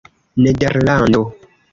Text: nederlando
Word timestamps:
nederlando 0.43 1.21